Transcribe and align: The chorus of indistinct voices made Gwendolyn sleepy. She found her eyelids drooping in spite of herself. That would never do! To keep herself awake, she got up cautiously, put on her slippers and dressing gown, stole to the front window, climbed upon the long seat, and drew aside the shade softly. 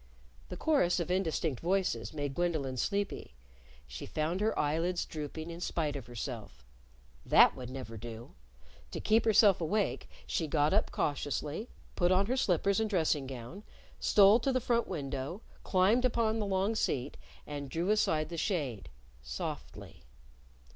The 0.49 0.57
chorus 0.57 0.99
of 0.99 1.11
indistinct 1.11 1.59
voices 1.61 2.11
made 2.11 2.33
Gwendolyn 2.33 2.75
sleepy. 2.77 3.35
She 3.85 4.07
found 4.07 4.41
her 4.41 4.57
eyelids 4.57 5.05
drooping 5.05 5.51
in 5.51 5.61
spite 5.61 5.95
of 5.95 6.07
herself. 6.07 6.65
That 7.23 7.55
would 7.55 7.69
never 7.69 7.97
do! 7.97 8.33
To 8.89 8.99
keep 8.99 9.25
herself 9.25 9.61
awake, 9.61 10.09
she 10.25 10.47
got 10.47 10.73
up 10.73 10.89
cautiously, 10.89 11.69
put 11.95 12.11
on 12.11 12.25
her 12.25 12.35
slippers 12.37 12.79
and 12.79 12.89
dressing 12.89 13.27
gown, 13.27 13.61
stole 13.99 14.39
to 14.39 14.51
the 14.51 14.59
front 14.59 14.87
window, 14.87 15.43
climbed 15.63 16.03
upon 16.03 16.39
the 16.39 16.47
long 16.47 16.73
seat, 16.73 17.15
and 17.45 17.69
drew 17.69 17.91
aside 17.91 18.29
the 18.29 18.37
shade 18.37 18.89
softly. 19.21 20.01